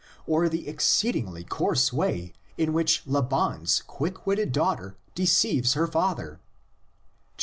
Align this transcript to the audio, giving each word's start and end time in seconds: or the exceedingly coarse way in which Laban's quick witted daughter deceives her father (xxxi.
or 0.25 0.49
the 0.49 0.67
exceedingly 0.67 1.43
coarse 1.43 1.93
way 1.93 2.33
in 2.57 2.73
which 2.73 3.03
Laban's 3.05 3.83
quick 3.85 4.25
witted 4.25 4.51
daughter 4.51 4.97
deceives 5.13 5.73
her 5.73 5.85
father 5.85 6.39
(xxxi. 7.37 7.39